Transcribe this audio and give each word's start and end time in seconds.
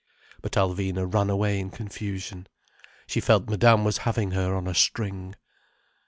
But 0.41 0.53
Alvina 0.53 1.05
ran 1.05 1.29
away 1.29 1.59
in 1.59 1.69
confusion. 1.69 2.47
She 3.05 3.19
felt 3.19 3.47
Madame 3.51 3.83
was 3.83 3.99
having 3.99 4.31
her 4.31 4.55
on 4.55 4.65
a 4.65 4.73
string. 4.73 5.35